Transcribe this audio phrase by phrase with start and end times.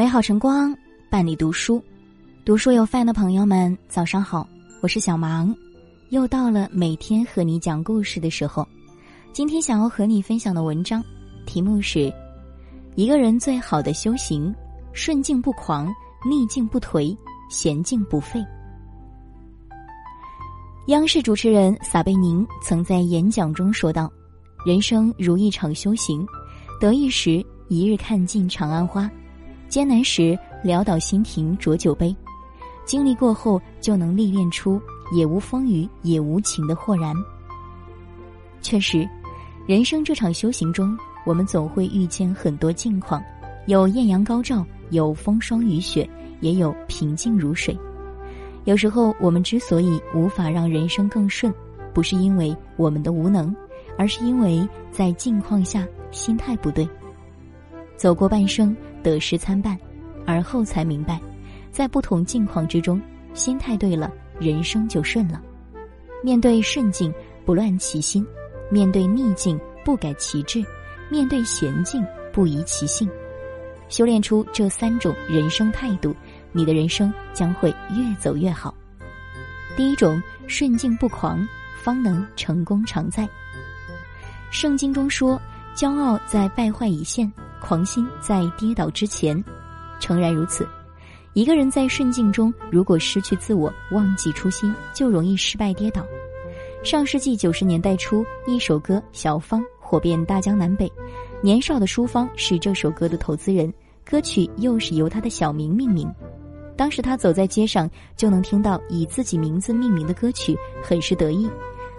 [0.00, 0.74] 美好晨光
[1.10, 1.84] 伴你读书，
[2.42, 4.48] 读书有饭的朋友们，早上好，
[4.80, 5.54] 我是小芒，
[6.08, 8.66] 又到了每天和你讲故事的时候。
[9.34, 11.04] 今天想要和你分享的文章
[11.44, 12.10] 题目是：
[12.94, 14.54] 一个人最好的修行，
[14.94, 15.94] 顺境不狂，
[16.24, 17.14] 逆境不颓，
[17.50, 18.42] 闲静不废。
[20.86, 24.10] 央视主持人撒贝宁曾在演讲中说道
[24.64, 26.26] ：“人生如一场修行，
[26.80, 29.06] 得意时一日看尽长安花。”
[29.70, 32.14] 艰难时潦倒新停浊酒杯，
[32.84, 34.82] 经历过后就能历练出
[35.14, 37.14] 也无风雨也无晴的豁然。
[38.60, 39.08] 确实，
[39.66, 43.22] 人生这场修行中，我们总会遇见很多境况，
[43.66, 46.08] 有艳阳高照，有风霜雨雪，
[46.40, 47.78] 也有平静如水。
[48.64, 51.54] 有时候，我们之所以无法让人生更顺，
[51.94, 53.54] 不是因为我们的无能，
[53.96, 56.86] 而是因为在境况下心态不对。
[58.00, 59.78] 走过半生，得失参半，
[60.26, 61.20] 而后才明白，
[61.70, 62.98] 在不同境况之中，
[63.34, 65.38] 心态对了，人生就顺了。
[66.24, 67.12] 面对顺境
[67.44, 68.26] 不乱其心，
[68.70, 70.64] 面对逆境不改其志，
[71.10, 73.06] 面对险境不移其性。
[73.90, 76.16] 修炼出这三种人生态度，
[76.52, 78.74] 你的人生将会越走越好。
[79.76, 81.46] 第一种，顺境不狂，
[81.82, 83.28] 方能成功常在。
[84.50, 85.38] 圣经中说，
[85.76, 87.30] 骄傲在败坏以现。
[87.60, 89.42] 狂心在跌倒之前，
[90.00, 90.66] 诚然如此。
[91.32, 96.04] 一个人在顺境中，如果失去自我，忘记初心，就容易失败跌倒。
[96.82, 100.90] 上世纪九十年代初，一首歌《小芳》火遍大江南北。
[101.42, 103.72] 年少的淑芳是这首歌的投资人，
[104.04, 106.12] 歌曲又是由她的小名命名。
[106.76, 111.48] 当时她走在街上，就能听到以自己名字命名的歌曲，很是得意。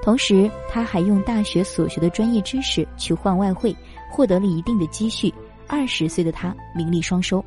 [0.00, 3.76] 同时，她还用大学所学的专业知识去换外汇，
[4.10, 5.34] 获得了一定的积蓄。
[5.68, 7.44] 二十岁的他名利双收，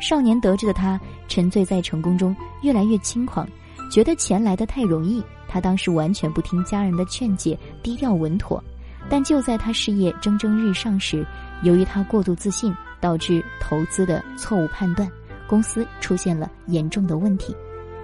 [0.00, 3.48] 少年得志的他沉醉在成功中，越来越轻狂，
[3.90, 5.22] 觉得钱来的太容易。
[5.48, 8.62] 他当时完全不听家人的劝解，低调稳妥。
[9.08, 11.26] 但就在他事业蒸蒸日上时，
[11.62, 15.10] 由于他过度自信，导致投资的错误判断，
[15.46, 17.56] 公司出现了严重的问题，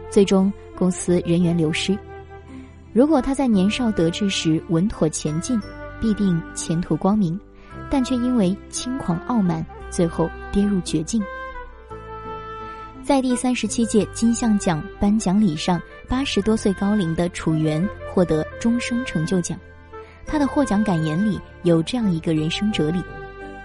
[0.09, 1.99] 最终公司人员流失。
[2.95, 5.61] 如果他在年少得志时稳妥前进，
[6.01, 7.39] 必定前途光明。
[7.91, 11.23] 但却因为轻狂傲慢，最后跌入绝境。
[13.03, 19.59] 在第三十七届金像奖颁奖礼上，八十多岁高龄的楚原获得终生成就奖。
[20.27, 23.03] 他的获奖感言里有这样一个人生哲理：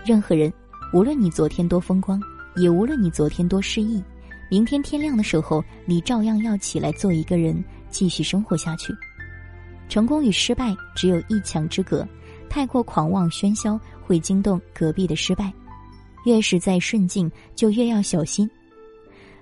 [0.05, 0.51] 任何人，
[0.93, 2.21] 无论你昨天多风光，
[2.57, 4.03] 也无论你昨天多失意，
[4.51, 8.93] 明天天亮的时候，你照样要起来做一个人，继续生活下去。
[9.87, 12.05] 成功与失败只有一墙之隔。
[12.49, 13.79] 太过狂妄喧嚣
[14.09, 15.53] 会惊动隔壁的失败，
[16.25, 18.49] 越是在顺境就越要小心。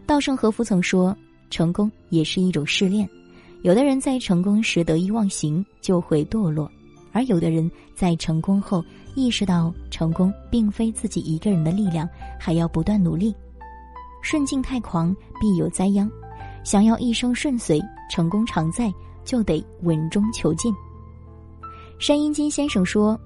[0.06, 1.16] 稻盛和夫曾说
[1.50, 3.08] ：“成功也是一种试炼。
[3.62, 6.70] 有的人在成功时得意忘形，就会堕落；
[7.14, 8.84] 而有的人在成功后
[9.16, 12.06] 意识到成功并非自己一个人的力量，
[12.38, 13.34] 还要不断努力。
[14.22, 16.12] 顺境太狂必有灾殃，
[16.66, 20.76] 想要一生顺遂、成功常在，就得稳中求进。”
[22.00, 23.20] 山阴金先生说：“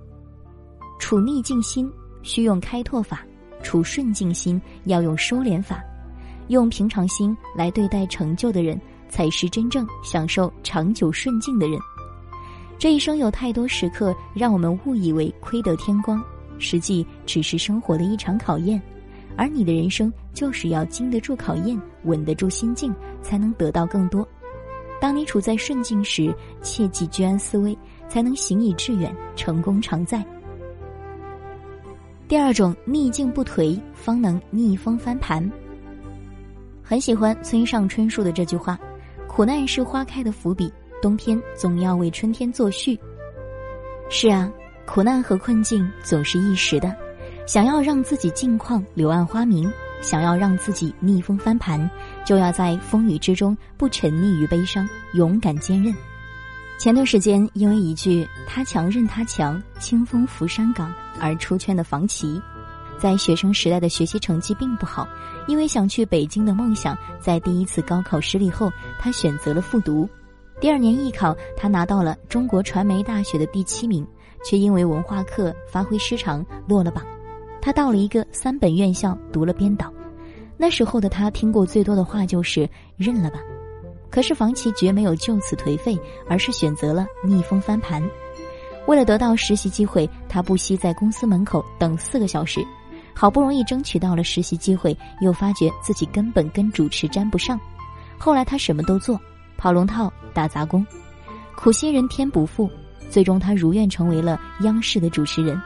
[1.01, 1.91] 处逆境心
[2.21, 3.25] 需用开拓法，
[3.63, 5.83] 处顺境心要用收敛法。
[6.49, 8.79] 用平常心来对待成就的人，
[9.09, 11.79] 才是真正享受长久顺境的人。
[12.77, 16.23] 这一生有太多时刻让我们误以为亏得天光，
[16.59, 18.79] 实际只是生活的一场考验。
[19.35, 24.25] 而你的人生就是要经得住考验，稳得住心境，才能得到更多。
[25.01, 27.75] 当你处在顺境时，切记居安思危。”
[28.11, 30.21] 才能行以致远，成功常在。
[32.31, 35.51] 第二种，逆境不颓，方能逆风翻盘。
[36.81, 38.79] 很喜欢村上春树的这句话
[39.27, 40.71] ：“苦难是花开的伏笔，
[41.01, 42.97] 冬天总要为春天作序。”
[44.09, 44.49] 是啊，
[44.85, 46.95] 苦难和困境总是一时的，
[47.45, 49.69] 想要让自己境况柳暗花明，
[49.99, 51.91] 想要让自己逆风翻盘，
[52.23, 55.93] 就要在风雨之中不沉溺于悲伤，勇敢坚韧。
[56.81, 60.91] 前段时间，因为一句“他强任他强，清风拂山岗”
[61.21, 62.41] 而出圈的房琪，
[62.97, 65.07] 在学生时代的学习成绩并不好。
[65.47, 70.09] 因为想去北京的梦想，在第一次高考失利后，他选择了复读。
[70.59, 74.03] 第二年艺考，他拿到了中国传媒大学的第七名，
[74.43, 77.05] 却因为文化课发挥失常落了榜。
[77.61, 79.93] 他到了一个三本院校读了编导。
[80.57, 82.67] 那时候的他听过最多的话就是
[82.97, 83.39] “认了吧”。
[84.11, 88.03] 可是房琪绝没有就此颓废，而是选择了逆风翻盘。
[88.85, 92.61] 为了得到实习机会，他不惜在公司门口等四个小时。
[93.13, 97.59] 好不容易争取到了实习机会，又发觉自己根本跟主持沾不上。
[98.17, 99.19] 后来他什么都做，
[99.57, 100.85] 跑龙套、打杂工，
[101.55, 102.69] 苦心人天不负，
[103.09, 105.61] 最终他如愿成为了央视的主持人。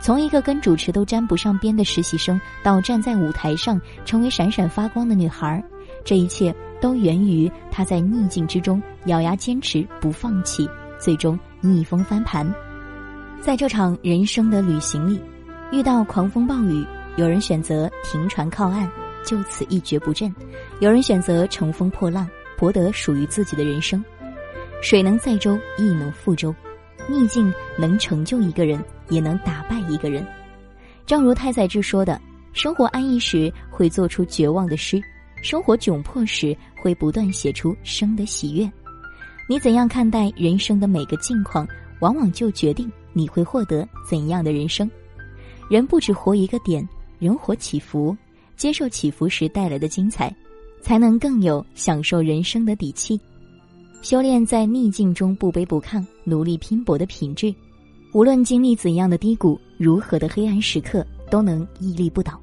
[0.00, 5.64] 从一个跟主持都沾不上边的实习生，到站在舞台上成为闪闪发光的女孩，
[6.04, 6.54] 这一切
[6.84, 12.46] 都源于他在逆境之中咬牙坚持不放弃，最终逆风翻盘。
[13.40, 15.18] 在这场人生的旅行里。
[15.72, 16.86] 遇到狂风暴雨，
[17.16, 18.86] 有人选择停船靠岸，
[19.24, 20.30] 就此一蹶不振；
[20.78, 22.28] 有人选择乘风破浪，
[22.58, 24.04] 博得属于自己的人生。
[24.82, 26.54] 水能载舟，亦能覆舟。
[27.08, 28.78] 逆境能成就一个人，
[29.08, 30.24] 也能打败一个人。
[31.06, 32.20] 正如太宰治说的
[32.52, 35.02] ：“生活安逸时会做出绝望的诗，
[35.44, 38.68] 生活窘迫时会不断写出生的喜悦。
[39.46, 41.68] 你怎样看待人生的每个境况，
[42.00, 44.90] 往往就决定你会获得怎样的人生。”
[45.68, 46.88] 人不只活一个点，
[47.18, 48.16] 人活起伏，
[48.56, 50.34] 接受起伏时带来的精彩，
[50.80, 53.20] 才能更有享受人生的底气。
[54.00, 57.54] 修炼在逆境中不卑不亢、努力拼搏的品质，
[58.14, 62.40] 无论经历怎样的低谷、如何的黑暗时刻，都能屹立不倒。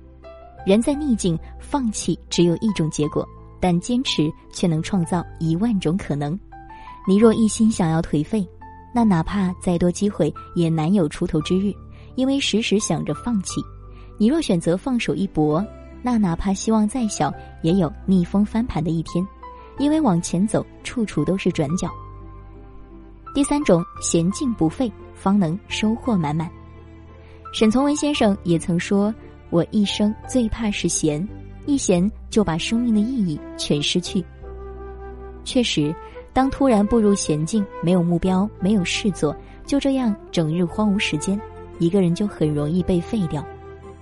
[0.66, 3.28] 人在逆境，放弃只有一种结果，
[3.60, 6.38] 但坚持却能创造一万种可能。
[7.08, 8.48] 你若一心想要颓废，
[8.94, 11.74] 那哪怕再多机会，也难有出头之日。
[12.16, 13.62] 因为时时想着放弃，
[14.18, 15.66] 你若选择放手一搏，
[16.04, 17.34] 那哪怕希望再小，
[17.64, 19.26] 也有逆风翻盘的一天。
[19.80, 21.90] 因为往前走，处处都是转角。
[23.34, 26.52] 第三种，闲静不废，方能收获满满。
[27.54, 29.14] 沈从文先生也曾说
[29.52, 31.26] ：“我一生最怕是闲，
[31.68, 34.26] 一闲就把生命的意义全失去。”
[35.46, 35.94] 确实，
[36.34, 41.40] 当突然步入闲境，没有目标，没有事做，就这样整日荒芜时间。
[41.80, 43.44] 一个人就很容易被废掉，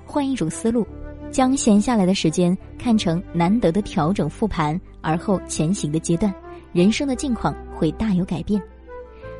[0.05, 0.85] 换一种思路，
[1.31, 6.33] 将闲下来的时间看成难得的调整复盘而后前行的阶段，
[6.73, 8.61] 人生的境况会大有改变。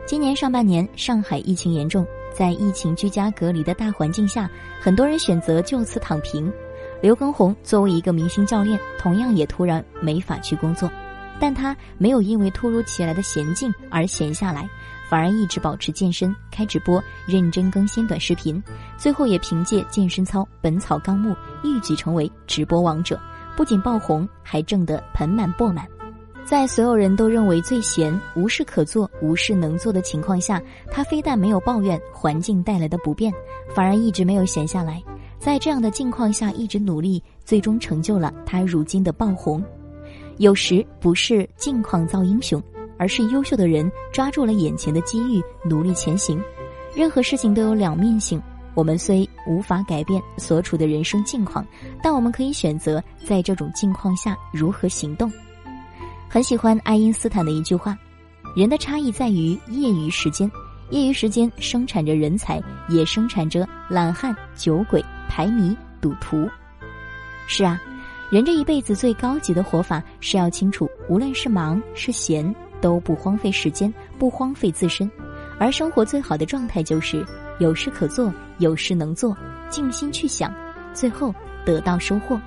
[0.05, 2.05] 今年上半年，上海疫情严重，
[2.39, 4.49] 在疫情居家隔离的大环境下，
[4.79, 6.49] 很多人选择就此躺平。
[7.01, 10.89] 刘畊宏作为一个明星教练，同样也突然没法去工作，
[11.37, 14.69] 但他没有因为突如其来的闲静而闲下来。
[15.09, 18.63] 反而一直保持健身、开直播、认真更新短视频，
[18.95, 23.19] 最后也凭借健身操《本草纲目》一举成为直播王者，
[23.57, 25.85] 不仅爆红，还挣得盆满钵满。
[26.49, 30.59] 在所有人都认为最闲、无事可做、无事能做的情况下，
[30.89, 33.31] 他非但没有抱怨环境带来的不便，
[33.71, 34.99] 反而一直没有闲下来。
[35.37, 39.63] 在这样的境况下，一直努力，最终成就了他如今的爆红。
[40.37, 42.59] 有时不是境况造英雄。
[42.97, 46.41] 而是优秀的人抓住了眼前的机遇，努力前行。
[46.95, 48.41] 任何事情都有两面性。
[48.73, 51.63] 我们虽无法改变所处的人生境况，
[52.01, 55.31] 但我们可以选择在这种境况下如何行动。
[56.29, 57.97] 很喜欢爱因斯坦的一句话
[58.55, 60.49] ：“人的差异在于业余时间，
[60.91, 66.47] 业余时间生产着人才，也生产着懒汉、酒鬼、排迷、赌徒。”
[67.47, 67.81] 是啊，
[68.29, 72.55] 人这一辈子最高级的活法是要清楚，无论是忙是闲。
[72.81, 75.11] 都不荒废时间，不荒废自身，
[75.59, 77.25] 而生活最好的状态就是
[77.59, 79.35] 有事可做，有事能做，
[79.69, 80.49] 静心去想，
[80.93, 82.39] 最后得到收获。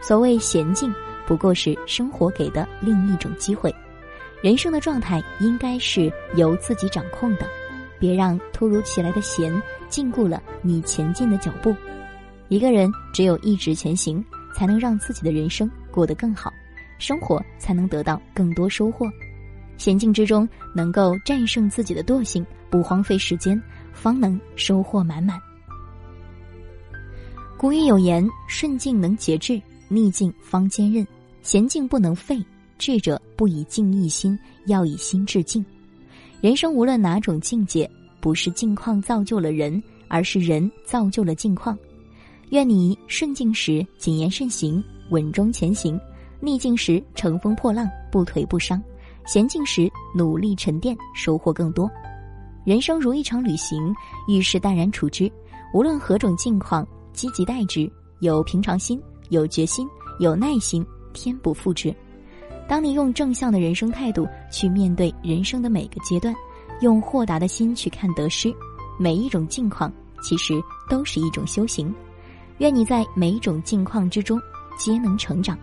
[0.00, 0.90] 所谓闲静，
[1.30, 3.72] 不过是生活给的另一种机会。
[4.42, 7.46] 人生的状态应该是由自己掌控的，
[8.00, 11.72] 别让突如其来的闲禁锢了你前进的脚步。
[12.48, 14.24] 一个人只有一直前行，
[14.56, 16.52] 才能让自己的人生过得更好，
[16.98, 19.06] 生活才能得到更多收获。
[19.76, 25.40] 险境之中，能够战胜自己的惰性，不荒废时间，方能收获满满。
[27.56, 31.06] 古语有言：“顺境能节制，逆境方坚韧。
[31.42, 32.44] 闲静不能废，
[32.78, 35.64] 智者不以静一心，要以心致静。”
[36.40, 41.78] 人生无论哪种境界，不是境况造就了人，而是人造就了境况。
[42.50, 45.98] 愿你顺境时谨言慎行，稳中前行；
[46.40, 48.82] 逆境时乘风破浪，不颓不伤。
[49.26, 51.88] 闲静时努力沉淀，收获更多。
[52.64, 53.94] 人生如一场旅行，
[54.26, 55.30] 遇事淡然处之。
[55.72, 59.86] 无论何种境况，积极待之，有平常心，有决心，
[60.18, 61.94] 有耐心，天不负之。
[62.68, 66.34] 当你用正向的人生态度去面对人生的每个阶段，
[66.80, 68.54] 用豁达的心去看得失，
[68.98, 70.54] 每一种境况其实
[70.88, 71.92] 都是一种修行。
[72.58, 74.40] 愿你在每一种境况之中
[74.78, 75.58] 皆能成长。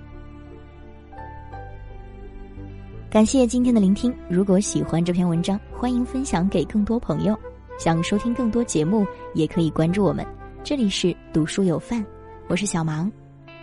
[3.10, 4.14] 感谢今天的聆听。
[4.30, 7.38] 如果喜欢这篇文章，欢迎分享给更多朋友。
[7.80, 10.26] 想收听更多节目，也可以关注我们。
[10.64, 12.06] 这里是读书有范，
[12.48, 13.10] 我是小芒，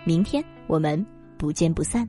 [0.04, 1.04] 明天我们
[1.36, 2.08] 不见不散。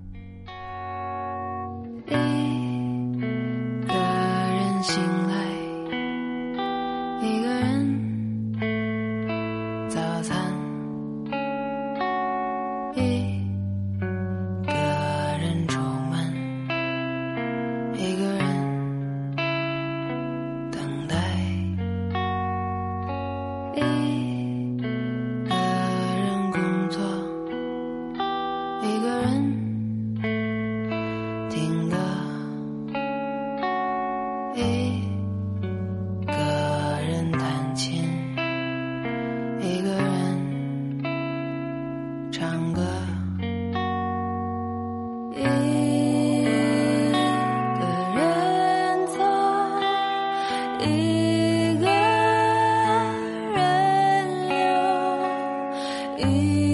[56.17, 56.64] 一